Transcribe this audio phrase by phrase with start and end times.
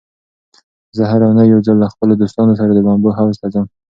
[0.97, 3.65] زه هره اونۍ یو ځل له خپلو دوستانو سره د لامبو حوض ته ځم.